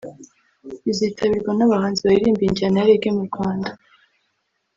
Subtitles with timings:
[0.85, 3.69] rizitabirwa n’abahanzi baririmba injyana ya Reggae mu Rwanda